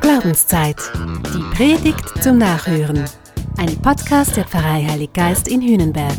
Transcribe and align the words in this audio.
Glaubenszeit. 0.00 0.76
Die 1.32 1.56
Predigt 1.56 2.20
zum 2.20 2.38
Nachhören. 2.38 3.04
Ein 3.58 3.76
Podcast 3.76 4.36
der 4.36 4.44
Pfarrei 4.44 4.84
Heilig 4.88 5.12
Geist 5.12 5.46
in 5.46 5.62
Hühnenberg. 5.62 6.16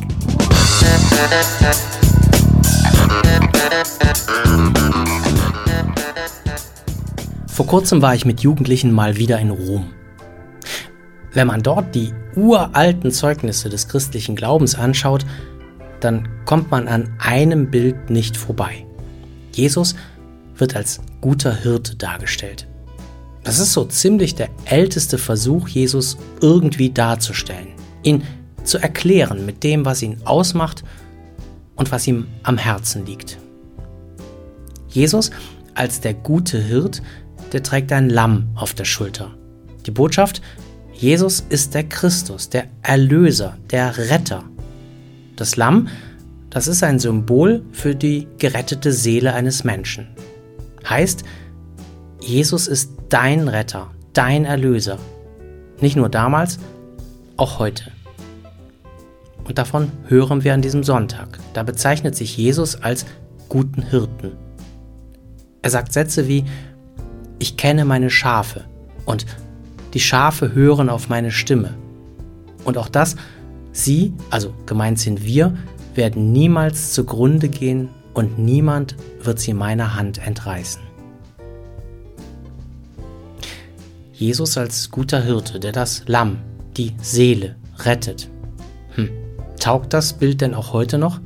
Vor 7.48 7.68
kurzem 7.68 8.02
war 8.02 8.16
ich 8.16 8.24
mit 8.26 8.40
Jugendlichen 8.40 8.94
mal 8.94 9.18
wieder 9.18 9.38
in 9.40 9.50
Rom. 9.50 9.90
Wenn 11.34 11.48
man 11.48 11.62
dort 11.64 11.94
die 11.96 12.14
uralten 12.36 13.12
Zeugnisse 13.12 13.68
des 13.68 13.90
christlichen 13.90 14.38
Glaubens 14.38 14.76
anschaut, 14.76 15.26
dann 16.00 16.30
kommt 16.46 16.72
man 16.72 16.88
an 16.88 17.14
einem 17.20 17.70
Bild 17.70 18.10
nicht 18.10 18.38
vorbei. 18.38 18.86
Jesus 19.52 19.96
wird 20.56 20.78
als 20.78 21.02
guter 21.22 21.56
Hirte 21.56 21.96
dargestellt. 21.96 22.68
Das 23.44 23.60
ist 23.60 23.74
so 23.74 23.86
ziemlich 23.86 24.36
der 24.36 24.50
älteste 24.66 25.18
Versuch, 25.18 25.68
Jesus 25.68 26.18
irgendwie 26.42 26.92
darzustellen, 26.92 27.70
ihn 28.04 28.24
zu 28.64 28.78
erklären 28.78 29.46
mit 29.46 29.64
dem, 29.64 29.86
was 29.86 30.02
ihn 30.02 30.18
ausmacht 30.26 30.84
und 31.76 31.92
was 31.92 32.06
ihm 32.08 32.28
am 32.44 32.58
Herzen 32.58 33.06
liegt. 33.06 33.40
Jesus 34.90 35.32
als 35.74 36.02
der 36.02 36.14
gute 36.14 36.60
Hirt, 36.62 37.02
der 37.54 37.64
trägt 37.64 37.92
ein 37.92 38.10
Lamm 38.10 38.50
auf 38.56 38.74
der 38.74 38.86
Schulter. 38.86 39.32
Die 39.86 39.92
Botschaft, 39.92 40.42
Jesus 40.94 41.44
ist 41.50 41.74
der 41.74 41.86
Christus, 41.86 42.50
der 42.50 42.66
Erlöser, 42.84 43.58
der 43.72 43.98
Retter. 43.98 44.44
Das 45.36 45.56
Lamm, 45.56 45.88
das 46.52 46.68
ist 46.68 46.84
ein 46.84 47.00
Symbol 47.00 47.64
für 47.72 47.96
die 47.96 48.28
gerettete 48.38 48.92
Seele 48.92 49.34
eines 49.34 49.64
Menschen. 49.64 50.08
Heißt, 50.88 51.24
Jesus 52.22 52.68
ist 52.68 52.94
dein 53.10 53.48
Retter, 53.48 53.92
dein 54.14 54.46
Erlöser. 54.46 54.98
Nicht 55.80 55.96
nur 55.96 56.10
damals, 56.10 56.60
auch 57.38 57.60
heute. 57.60 57.92
Und 59.44 59.58
davon 59.58 59.92
hören 60.08 60.44
wir 60.44 60.54
an 60.54 60.62
diesem 60.62 60.84
Sonntag. 60.84 61.40
Da 61.54 61.64
bezeichnet 61.64 62.16
sich 62.16 62.38
Jesus 62.38 62.76
als 62.76 63.06
guten 63.50 63.82
Hirten. 63.82 64.34
Er 65.62 65.70
sagt 65.70 65.94
Sätze 65.94 66.28
wie, 66.28 66.46
ich 67.40 67.58
kenne 67.58 67.86
meine 67.86 68.10
Schafe 68.10 68.66
und 69.06 69.26
die 69.94 70.00
Schafe 70.00 70.54
hören 70.54 70.90
auf 70.90 71.10
meine 71.10 71.32
Stimme. 71.32 71.74
Und 72.64 72.78
auch 72.78 72.88
das, 72.88 73.16
sie, 73.72 74.14
also 74.30 74.54
gemeint 74.66 75.00
sind 75.00 75.26
wir, 75.26 75.58
werden 75.96 76.32
niemals 76.32 76.94
zugrunde 76.94 77.50
gehen 77.50 77.90
und 78.14 78.38
niemand 78.40 78.96
wird 79.22 79.40
sie 79.40 79.54
meiner 79.54 79.96
Hand 79.96 80.26
entreißen. 80.26 80.82
Jesus 84.14 84.58
als 84.58 84.92
guter 84.92 85.22
Hirte, 85.22 85.60
der 85.60 85.72
das 85.72 86.04
Lamm, 86.06 86.40
die 86.78 86.94
Seele 87.02 87.56
rettet. 87.80 88.30
Hm. 88.96 89.10
Taugt 89.60 89.94
das 89.94 90.14
Bild 90.14 90.42
denn 90.42 90.54
auch 90.54 90.74
heute 90.74 90.98
noch? 90.98 91.20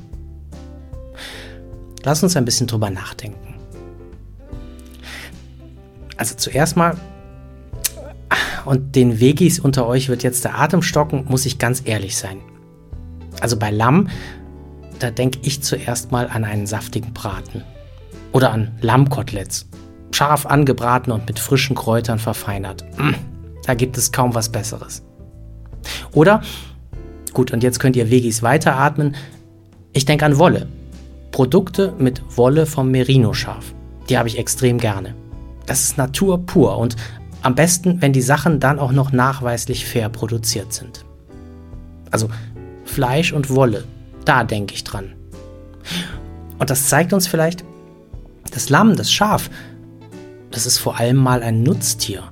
Lass 2.03 2.23
uns 2.23 2.37
ein 2.37 2.45
bisschen 2.45 2.67
drüber 2.67 2.89
nachdenken. 2.89 3.55
Also 6.17 6.35
zuerst 6.35 6.77
mal, 6.77 6.95
und 8.65 8.95
den 8.95 9.19
Vegis 9.19 9.59
unter 9.59 9.87
euch 9.87 10.09
wird 10.09 10.23
jetzt 10.23 10.43
der 10.43 10.59
Atem 10.59 10.81
stocken, 10.81 11.25
muss 11.27 11.45
ich 11.45 11.59
ganz 11.59 11.81
ehrlich 11.85 12.17
sein. 12.17 12.39
Also 13.41 13.57
bei 13.57 13.71
Lamm, 13.71 14.09
da 14.99 15.11
denke 15.11 15.39
ich 15.43 15.61
zuerst 15.61 16.11
mal 16.11 16.27
an 16.27 16.43
einen 16.43 16.67
saftigen 16.67 17.13
Braten. 17.13 17.63
Oder 18.31 18.51
an 18.51 18.71
Lammkoteletts 18.81 19.67
scharf 20.11 20.45
angebraten 20.45 21.11
und 21.11 21.27
mit 21.27 21.39
frischen 21.39 21.75
Kräutern 21.75 22.19
verfeinert. 22.19 22.85
Mm, 22.97 23.15
da 23.65 23.73
gibt 23.73 23.97
es 23.97 24.11
kaum 24.11 24.33
was 24.33 24.49
Besseres. 24.49 25.03
Oder, 26.13 26.41
gut, 27.33 27.51
und 27.51 27.63
jetzt 27.63 27.79
könnt 27.79 27.95
ihr 27.95 28.09
Vegis 28.09 28.41
weiteratmen, 28.41 29.15
ich 29.93 30.05
denke 30.05 30.25
an 30.25 30.37
Wolle. 30.37 30.67
Produkte 31.31 31.93
mit 31.97 32.21
Wolle 32.37 32.65
vom 32.65 32.91
Merino-Schaf. 32.91 33.73
Die 34.09 34.17
habe 34.17 34.29
ich 34.29 34.37
extrem 34.37 34.77
gerne. 34.77 35.15
Das 35.65 35.83
ist 35.83 35.97
Natur 35.97 36.45
pur 36.45 36.77
und 36.77 36.95
am 37.41 37.55
besten, 37.55 38.01
wenn 38.01 38.13
die 38.13 38.21
Sachen 38.21 38.59
dann 38.59 38.79
auch 38.79 38.91
noch 38.91 39.11
nachweislich 39.11 39.85
fair 39.85 40.09
produziert 40.09 40.73
sind. 40.73 41.05
Also 42.11 42.29
Fleisch 42.85 43.33
und 43.33 43.49
Wolle, 43.49 43.83
da 44.25 44.43
denke 44.43 44.73
ich 44.73 44.83
dran. 44.83 45.13
Und 46.57 46.69
das 46.69 46.89
zeigt 46.89 47.13
uns 47.13 47.27
vielleicht, 47.27 47.63
das 48.51 48.69
Lamm, 48.69 48.95
das 48.95 49.11
Schaf, 49.11 49.49
das 50.51 50.65
ist 50.65 50.77
vor 50.77 50.97
allem 50.97 51.17
mal 51.17 51.43
ein 51.43 51.63
Nutztier. 51.63 52.23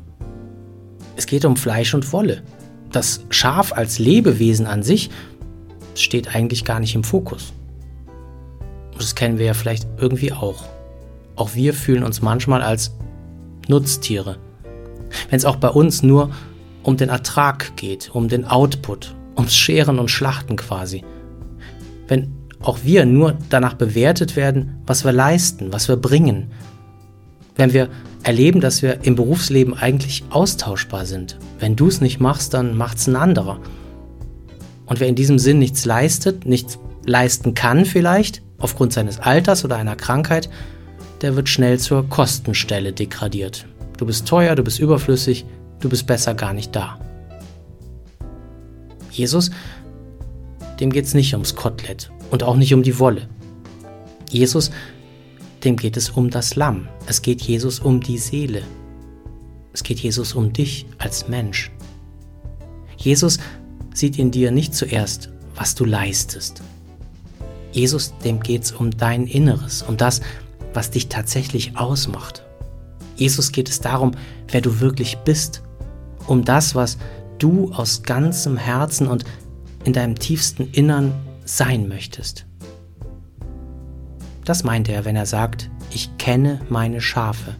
Es 1.15 1.25
geht 1.25 1.45
um 1.45 1.57
Fleisch 1.57 1.93
und 1.93 2.11
Wolle. 2.13 2.43
Das 2.91 3.25
Schaf 3.29 3.73
als 3.73 3.99
Lebewesen 3.99 4.65
an 4.65 4.83
sich 4.83 5.09
steht 5.95 6.33
eigentlich 6.35 6.65
gar 6.65 6.79
nicht 6.79 6.95
im 6.95 7.03
Fokus. 7.03 7.53
Das 8.97 9.15
kennen 9.15 9.37
wir 9.37 9.47
ja 9.47 9.53
vielleicht 9.53 9.87
irgendwie 9.97 10.31
auch. 10.31 10.63
Auch 11.35 11.55
wir 11.55 11.73
fühlen 11.73 12.03
uns 12.03 12.21
manchmal 12.21 12.61
als 12.61 12.95
Nutztiere. 13.67 14.37
Wenn 15.29 15.37
es 15.37 15.45
auch 15.45 15.57
bei 15.57 15.69
uns 15.69 16.03
nur 16.03 16.31
um 16.83 16.97
den 16.97 17.09
Ertrag 17.09 17.75
geht, 17.75 18.11
um 18.13 18.27
den 18.27 18.45
Output, 18.45 19.15
ums 19.35 19.55
Scheren 19.55 19.99
und 19.99 20.11
Schlachten 20.11 20.55
quasi. 20.55 21.03
Wenn 22.07 22.31
auch 22.61 22.79
wir 22.83 23.05
nur 23.05 23.37
danach 23.49 23.73
bewertet 23.73 24.35
werden, 24.35 24.77
was 24.85 25.03
wir 25.03 25.11
leisten, 25.11 25.73
was 25.73 25.87
wir 25.87 25.97
bringen. 25.97 26.51
Wenn 27.55 27.73
wir 27.73 27.89
erleben, 28.23 28.61
dass 28.61 28.81
wir 28.81 29.03
im 29.03 29.15
Berufsleben 29.15 29.73
eigentlich 29.73 30.23
austauschbar 30.29 31.05
sind. 31.05 31.37
Wenn 31.59 31.75
du 31.75 31.87
es 31.87 32.01
nicht 32.01 32.19
machst, 32.19 32.53
dann 32.53 32.77
macht 32.77 32.97
es 32.97 33.07
ein 33.07 33.15
anderer. 33.15 33.59
Und 34.85 34.99
wer 34.99 35.07
in 35.07 35.15
diesem 35.15 35.39
Sinn 35.39 35.59
nichts 35.59 35.85
leistet, 35.85 36.45
nichts 36.45 36.79
leisten 37.05 37.53
kann 37.53 37.85
vielleicht, 37.85 38.41
aufgrund 38.57 38.93
seines 38.93 39.19
Alters 39.19 39.65
oder 39.65 39.75
einer 39.75 39.95
Krankheit, 39.95 40.49
der 41.21 41.35
wird 41.35 41.49
schnell 41.49 41.79
zur 41.79 42.07
Kostenstelle 42.09 42.93
degradiert. 42.93 43.65
Du 43.97 44.05
bist 44.05 44.27
teuer, 44.27 44.55
du 44.55 44.63
bist 44.63 44.79
überflüssig, 44.79 45.45
du 45.79 45.89
bist 45.89 46.07
besser 46.07 46.33
gar 46.33 46.53
nicht 46.53 46.75
da. 46.75 46.97
Jesus, 49.11 49.51
dem 50.79 50.91
geht 50.91 51.05
es 51.05 51.13
nicht 51.13 51.33
ums 51.33 51.55
Kotelett 51.55 52.11
und 52.31 52.43
auch 52.43 52.55
nicht 52.55 52.73
um 52.73 52.83
die 52.83 52.99
Wolle. 52.99 53.27
Jesus 54.29 54.71
dem 55.63 55.77
geht 55.77 55.97
es 55.97 56.09
um 56.09 56.29
das 56.29 56.55
Lamm. 56.55 56.87
Es 57.07 57.21
geht 57.21 57.41
Jesus 57.41 57.79
um 57.79 58.01
die 58.01 58.17
Seele. 58.17 58.63
Es 59.71 59.83
geht 59.83 59.99
Jesus 59.99 60.33
um 60.33 60.51
dich 60.51 60.85
als 60.97 61.27
Mensch. 61.27 61.71
Jesus 62.97 63.39
sieht 63.93 64.19
in 64.19 64.31
dir 64.31 64.51
nicht 64.51 64.75
zuerst, 64.75 65.29
was 65.55 65.75
du 65.75 65.85
leistest. 65.85 66.61
Jesus, 67.71 68.13
dem 68.23 68.39
geht 68.39 68.63
es 68.63 68.71
um 68.71 68.91
dein 68.91 69.25
Inneres, 69.25 69.81
um 69.81 69.97
das, 69.97 70.21
was 70.73 70.91
dich 70.91 71.07
tatsächlich 71.07 71.77
ausmacht. 71.77 72.43
Jesus 73.15 73.51
geht 73.51 73.69
es 73.69 73.79
darum, 73.79 74.11
wer 74.49 74.61
du 74.61 74.79
wirklich 74.79 75.17
bist, 75.19 75.63
um 76.27 76.43
das, 76.43 76.75
was 76.75 76.97
du 77.39 77.71
aus 77.73 78.03
ganzem 78.03 78.57
Herzen 78.57 79.07
und 79.07 79.25
in 79.83 79.93
deinem 79.93 80.17
tiefsten 80.17 80.69
Innern 80.71 81.13
sein 81.45 81.87
möchtest. 81.87 82.45
Das 84.45 84.63
meint 84.63 84.89
er, 84.89 85.05
wenn 85.05 85.15
er 85.15 85.25
sagt, 85.25 85.69
ich 85.91 86.17
kenne 86.17 86.59
meine 86.69 87.01
Schafe. 87.01 87.55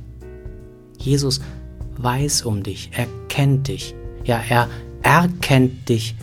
Jesus 0.98 1.42
weiß 1.98 2.44
um 2.44 2.64
dich, 2.64 2.92
er 2.94 3.08
kennt 3.30 3.68
dich, 3.68 3.96
ja, 4.24 4.42
er 4.48 4.70
erkennt 5.02 5.90
dich 5.90 6.16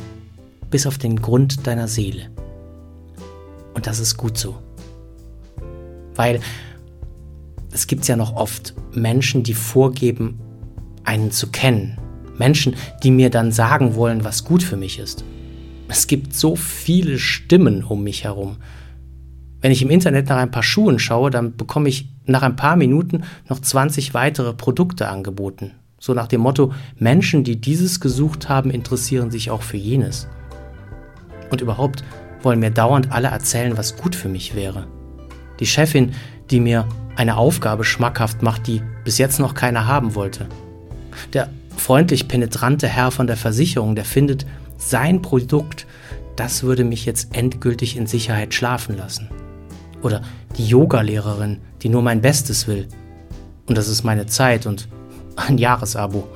bis 0.71 0.87
auf 0.87 0.99
den 0.99 1.21
Grund 1.21 1.67
deiner 1.67 1.89
Seele. 1.89 2.31
Und 3.75 3.87
das 3.87 3.99
ist 3.99 4.17
gut 4.17 4.37
so. 4.37 4.59
Weil 6.15 6.41
es 7.73 7.87
gibt 7.87 8.07
ja 8.09 8.17
noch 8.17 8.35
oft 8.35 8.75
Menschen, 8.93 9.43
die 9.43 9.55
vorgeben, 9.55 10.39
einen 11.05 11.31
zu 11.31 11.49
kennen. 11.49 11.99
Menschen, 12.37 12.75
die 13.03 13.11
mir 13.11 13.31
dann 13.31 13.53
sagen 13.53 13.95
wollen, 13.95 14.25
was 14.25 14.45
gut 14.45 14.63
für 14.63 14.77
mich 14.77 14.99
ist. 14.99 15.25
Es 15.91 16.07
gibt 16.07 16.35
so 16.35 16.55
viele 16.55 17.19
Stimmen 17.19 17.83
um 17.83 18.05
mich 18.05 18.23
herum. 18.23 18.59
Wenn 19.61 19.73
ich 19.73 19.83
im 19.83 19.91
Internet 19.91 20.29
nach 20.29 20.37
ein 20.37 20.53
paar 20.53 20.63
Schuhen 20.63 21.01
schaue, 21.01 21.31
dann 21.31 21.57
bekomme 21.57 21.89
ich 21.89 22.09
nach 22.27 22.43
ein 22.43 22.55
paar 22.55 22.77
Minuten 22.77 23.25
noch 23.49 23.59
20 23.59 24.15
weitere 24.15 24.55
Produkte 24.55 25.09
angeboten. 25.09 25.73
So 25.99 26.15
nach 26.15 26.29
dem 26.29 26.43
Motto, 26.43 26.73
Menschen, 26.97 27.43
die 27.43 27.61
dieses 27.61 27.99
gesucht 27.99 28.49
haben, 28.49 28.71
interessieren 28.71 29.33
sich 29.33 29.51
auch 29.51 29.63
für 29.63 29.79
jenes. 29.79 30.29
Und 31.51 31.61
überhaupt 31.61 32.05
wollen 32.41 32.61
mir 32.61 32.71
dauernd 32.71 33.11
alle 33.11 33.29
erzählen, 33.29 33.77
was 33.77 33.97
gut 33.97 34.15
für 34.15 34.29
mich 34.29 34.55
wäre. 34.55 34.87
Die 35.59 35.67
Chefin, 35.67 36.13
die 36.51 36.61
mir 36.61 36.87
eine 37.17 37.37
Aufgabe 37.37 37.83
schmackhaft 37.83 38.43
macht, 38.43 38.69
die 38.69 38.81
bis 39.03 39.19
jetzt 39.19 39.41
noch 39.41 39.55
keiner 39.55 39.89
haben 39.89 40.15
wollte. 40.15 40.47
Der 41.33 41.51
freundlich 41.77 42.29
penetrante 42.29 42.87
Herr 42.87 43.11
von 43.11 43.27
der 43.27 43.37
Versicherung, 43.37 43.97
der 43.97 44.05
findet, 44.05 44.47
sein 44.81 45.23
Produkt, 45.23 45.87
das 46.37 46.63
würde 46.63 46.85
mich 46.85 47.05
jetzt 47.05 47.37
endgültig 47.37 47.97
in 47.97 48.07
Sicherheit 48.07 48.55
schlafen 48.55 48.97
lassen. 48.97 49.29
Oder 50.03 50.23
die 50.57 50.67
Yogalehrerin, 50.67 51.59
die 51.83 51.91
nur 51.91 52.03
mein 52.03 52.23
Bestes 52.23 52.67
will. 52.67 52.89
Und 53.67 53.77
das 53.77 53.89
ist 53.89 54.03
meine 54.03 54.27
Zeit 54.27 54.67
und 54.67 54.89
ein 55.37 55.59
Jahresabo. 55.59 56.27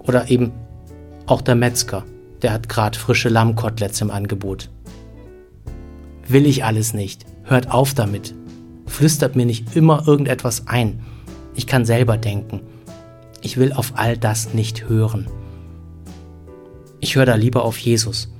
Oder 0.00 0.30
eben 0.30 0.52
auch 1.26 1.40
der 1.40 1.54
Metzger, 1.54 2.04
der 2.42 2.52
hat 2.52 2.68
gerade 2.68 2.98
frische 2.98 3.28
Lammkoteletts 3.28 4.00
im 4.02 4.10
Angebot. 4.10 4.70
Will 6.28 6.46
ich 6.46 6.64
alles 6.64 6.92
nicht. 6.92 7.24
Hört 7.44 7.70
auf 7.70 7.94
damit. 7.94 8.34
Flüstert 8.86 9.36
mir 9.36 9.46
nicht 9.46 9.74
immer 9.74 10.06
irgendetwas 10.06 10.66
ein. 10.66 11.00
Ich 11.54 11.66
kann 11.66 11.84
selber 11.84 12.18
denken. 12.18 12.60
Ich 13.40 13.56
will 13.56 13.72
auf 13.72 13.92
all 13.96 14.16
das 14.18 14.52
nicht 14.52 14.88
hören. 14.88 15.26
Ich 17.06 17.14
höre 17.14 17.24
da 17.24 17.36
lieber 17.36 17.64
auf 17.64 17.78
Jesus. 17.78 18.32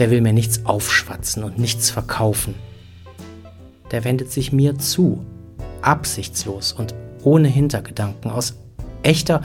Der 0.00 0.10
will 0.10 0.20
mir 0.20 0.32
nichts 0.32 0.66
aufschwatzen 0.66 1.44
und 1.44 1.60
nichts 1.60 1.90
verkaufen. 1.90 2.56
Der 3.92 4.02
wendet 4.02 4.32
sich 4.32 4.52
mir 4.52 4.76
zu, 4.78 5.24
absichtslos 5.80 6.72
und 6.72 6.96
ohne 7.22 7.46
Hintergedanken, 7.46 8.32
aus 8.32 8.56
echter, 9.04 9.42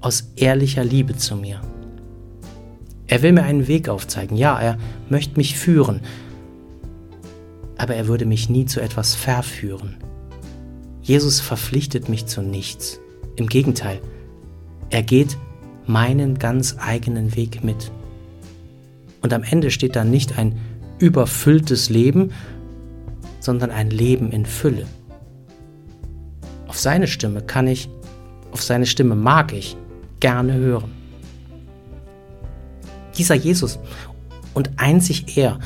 aus 0.00 0.30
ehrlicher 0.36 0.84
Liebe 0.84 1.16
zu 1.16 1.34
mir. 1.34 1.60
Er 3.08 3.22
will 3.22 3.32
mir 3.32 3.42
einen 3.42 3.66
Weg 3.66 3.88
aufzeigen, 3.88 4.36
ja, 4.36 4.56
er 4.60 4.78
möchte 5.08 5.36
mich 5.36 5.58
führen, 5.58 6.02
aber 7.76 7.96
er 7.96 8.06
würde 8.06 8.24
mich 8.24 8.50
nie 8.50 8.66
zu 8.66 8.80
etwas 8.80 9.16
verführen. 9.16 9.96
Jesus 11.00 11.40
verpflichtet 11.40 12.08
mich 12.08 12.26
zu 12.26 12.40
nichts. 12.40 13.00
Im 13.34 13.48
Gegenteil, 13.48 14.00
er 14.90 15.02
geht 15.02 15.36
meinen 15.86 16.38
ganz 16.38 16.76
eigenen 16.78 17.34
Weg 17.36 17.64
mit. 17.64 17.90
Und 19.20 19.32
am 19.32 19.42
Ende 19.42 19.70
steht 19.70 19.96
da 19.96 20.04
nicht 20.04 20.38
ein 20.38 20.58
überfülltes 20.98 21.90
Leben, 21.90 22.32
sondern 23.40 23.70
ein 23.70 23.90
Leben 23.90 24.30
in 24.30 24.46
Fülle. 24.46 24.86
Auf 26.68 26.78
seine 26.78 27.06
Stimme 27.06 27.42
kann 27.42 27.66
ich, 27.66 27.88
auf 28.52 28.62
seine 28.62 28.86
Stimme 28.86 29.14
mag 29.14 29.52
ich 29.52 29.76
gerne 30.20 30.54
hören. 30.54 30.90
Dieser 33.18 33.34
Jesus 33.34 33.78
und 34.54 34.70
einzig 34.76 35.36
er, 35.36 35.58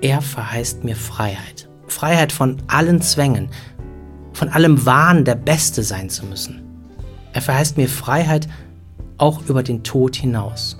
er 0.00 0.22
verheißt 0.22 0.84
mir 0.84 0.96
Freiheit. 0.96 1.68
Freiheit 1.88 2.32
von 2.32 2.58
allen 2.68 3.02
Zwängen, 3.02 3.48
von 4.32 4.48
allem 4.48 4.86
Wahn, 4.86 5.24
der 5.24 5.34
Beste 5.34 5.82
sein 5.82 6.08
zu 6.08 6.24
müssen. 6.26 6.62
Er 7.32 7.42
verheißt 7.42 7.76
mir 7.76 7.88
Freiheit 7.88 8.48
auch 9.18 9.42
über 9.48 9.62
den 9.62 9.82
Tod 9.82 10.16
hinaus. 10.16 10.78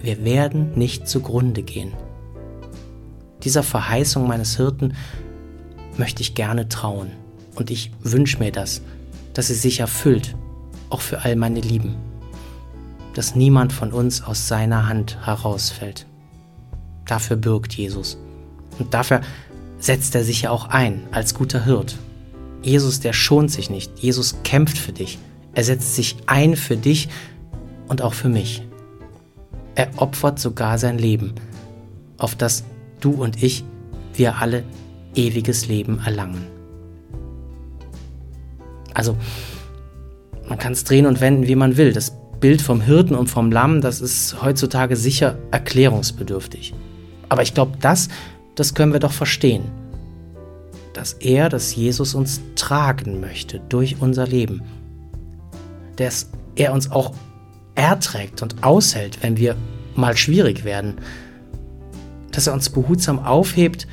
Wir 0.00 0.24
werden 0.24 0.72
nicht 0.74 1.08
zugrunde 1.08 1.62
gehen. 1.62 1.92
Dieser 3.42 3.62
Verheißung 3.62 4.28
meines 4.28 4.56
Hirten 4.56 4.94
möchte 5.96 6.22
ich 6.22 6.34
gerne 6.34 6.68
trauen. 6.68 7.10
Und 7.54 7.70
ich 7.70 7.92
wünsche 8.02 8.38
mir 8.38 8.52
das, 8.52 8.82
dass 9.34 9.48
sie 9.48 9.54
sich 9.54 9.80
erfüllt, 9.80 10.36
auch 10.90 11.00
für 11.00 11.22
all 11.22 11.36
meine 11.36 11.60
Lieben. 11.60 11.96
Dass 13.14 13.34
niemand 13.34 13.72
von 13.72 13.92
uns 13.92 14.22
aus 14.22 14.48
seiner 14.48 14.88
Hand 14.88 15.18
herausfällt. 15.26 16.06
Dafür 17.06 17.36
bürgt 17.36 17.74
Jesus. 17.74 18.18
Und 18.78 18.94
dafür 18.94 19.20
setzt 19.78 20.14
er 20.14 20.24
sich 20.24 20.42
ja 20.42 20.50
auch 20.50 20.66
ein 20.66 21.02
als 21.10 21.34
guter 21.34 21.64
Hirt. 21.64 21.98
Jesus, 22.62 23.00
der 23.00 23.12
schont 23.12 23.50
sich 23.50 23.70
nicht. 23.70 23.98
Jesus 23.98 24.36
kämpft 24.44 24.78
für 24.78 24.92
dich. 24.92 25.18
Er 25.54 25.64
setzt 25.64 25.94
sich 25.94 26.16
ein 26.26 26.56
für 26.56 26.76
dich 26.76 27.08
und 27.92 28.00
auch 28.00 28.14
für 28.14 28.30
mich. 28.30 28.66
Er 29.74 29.90
opfert 29.98 30.38
sogar 30.38 30.78
sein 30.78 30.96
Leben, 30.96 31.34
auf 32.16 32.34
das 32.34 32.64
du 33.00 33.10
und 33.10 33.42
ich, 33.42 33.64
wir 34.14 34.38
alle 34.38 34.64
ewiges 35.14 35.68
Leben 35.68 36.00
erlangen. 36.02 36.46
Also, 38.94 39.18
man 40.48 40.58
kann 40.58 40.72
es 40.72 40.84
drehen 40.84 41.04
und 41.04 41.20
wenden, 41.20 41.46
wie 41.46 41.54
man 41.54 41.76
will. 41.76 41.92
Das 41.92 42.16
Bild 42.40 42.62
vom 42.62 42.80
Hirten 42.80 43.14
und 43.14 43.28
vom 43.28 43.52
Lamm, 43.52 43.82
das 43.82 44.00
ist 44.00 44.42
heutzutage 44.42 44.96
sicher 44.96 45.36
erklärungsbedürftig. 45.50 46.72
Aber 47.28 47.42
ich 47.42 47.52
glaube, 47.52 47.76
das, 47.78 48.08
das 48.54 48.72
können 48.72 48.94
wir 48.94 49.00
doch 49.00 49.12
verstehen. 49.12 49.64
Dass 50.94 51.12
er, 51.12 51.50
dass 51.50 51.76
Jesus 51.76 52.14
uns 52.14 52.40
tragen 52.54 53.20
möchte 53.20 53.60
durch 53.68 53.96
unser 54.00 54.26
Leben. 54.26 54.62
Dass 55.96 56.30
er 56.56 56.72
uns 56.72 56.90
auch 56.90 57.12
erträgt 57.74 58.42
und 58.42 58.62
aushält, 58.62 59.22
wenn 59.22 59.36
wir 59.36 59.56
mal 59.94 60.16
schwierig 60.16 60.64
werden. 60.64 60.96
Dass 62.30 62.46
er 62.46 62.52
uns 62.52 62.70
behutsam 62.70 63.18
aufhebt, 63.18 63.86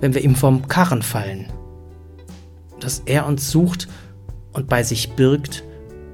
wenn 0.00 0.14
wir 0.14 0.22
ihm 0.22 0.34
vom 0.34 0.68
Karren 0.68 1.02
fallen. 1.02 1.46
Dass 2.80 3.02
er 3.06 3.26
uns 3.26 3.50
sucht 3.50 3.88
und 4.52 4.68
bei 4.68 4.82
sich 4.82 5.12
birgt, 5.12 5.64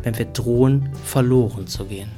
wenn 0.03 0.17
wir 0.19 0.27
drohen, 0.27 0.91
verloren 1.05 1.67
zu 1.67 1.87
gehen. 1.87 2.11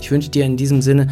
Ich 0.00 0.10
wünsche 0.10 0.30
dir 0.30 0.44
in 0.44 0.56
diesem 0.56 0.82
Sinne, 0.82 1.08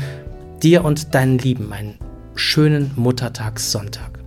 dir 0.63 0.85
und 0.85 1.15
deinen 1.15 1.39
Lieben 1.39 1.73
einen 1.73 1.99
schönen 2.35 2.91
Muttertagssonntag. 2.97 4.19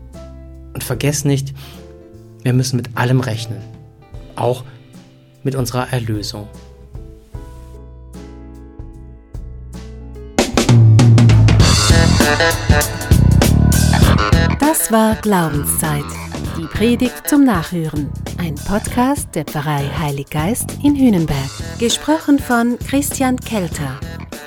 Und 0.74 0.84
vergess 0.84 1.26
nicht, 1.26 1.54
wir 2.44 2.54
müssen 2.54 2.78
mit 2.78 2.96
allem 2.96 3.20
rechnen, 3.20 3.62
auch 4.36 4.64
mit 5.44 5.56
unserer 5.56 5.92
Erlösung. 5.92 6.48
Das 14.60 14.92
war 14.92 15.16
Glaubenszeit. 15.16 16.04
Die 16.58 16.66
Predigt 16.66 17.28
zum 17.28 17.44
Nachhören. 17.46 18.12
Ein 18.38 18.56
Podcast 18.56 19.34
der 19.34 19.46
Pfarrei 19.46 19.90
Heilig 20.00 20.30
Geist 20.30 20.78
in 20.84 20.96
Hühnenberg. 20.96 21.50
Gesprochen 21.80 22.40
von 22.40 22.78
Christian 22.80 23.38
Kelter. 23.38 24.00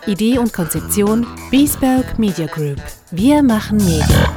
Idee 0.07 0.39
und 0.39 0.53
Konzeption 0.53 1.27
Biesberg 1.51 2.19
Media 2.19 2.47
Group. 2.47 2.81
Wir 3.11 3.43
machen 3.43 3.79
Medien. 3.79 4.36